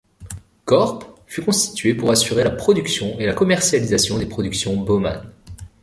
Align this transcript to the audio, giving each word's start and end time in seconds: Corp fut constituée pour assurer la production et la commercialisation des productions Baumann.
Corp 0.65 1.03
fut 1.27 1.43
constituée 1.45 1.93
pour 1.93 2.09
assurer 2.09 2.43
la 2.43 2.49
production 2.49 3.19
et 3.19 3.27
la 3.27 3.35
commercialisation 3.35 4.17
des 4.17 4.25
productions 4.25 4.75
Baumann. 4.75 5.31